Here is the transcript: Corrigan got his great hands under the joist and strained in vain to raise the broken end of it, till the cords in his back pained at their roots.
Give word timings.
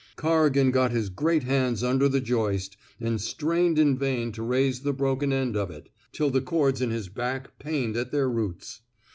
Corrigan 0.15 0.71
got 0.71 0.89
his 0.89 1.09
great 1.09 1.43
hands 1.43 1.83
under 1.83 2.09
the 2.09 2.19
joist 2.21 2.75
and 2.99 3.21
strained 3.21 3.77
in 3.77 3.95
vain 3.95 4.31
to 4.31 4.41
raise 4.41 4.79
the 4.79 4.93
broken 4.93 5.31
end 5.31 5.55
of 5.55 5.69
it, 5.69 5.89
till 6.11 6.31
the 6.31 6.41
cords 6.41 6.81
in 6.81 6.89
his 6.89 7.07
back 7.07 7.59
pained 7.59 7.95
at 7.95 8.11
their 8.11 8.27
roots. 8.27 8.81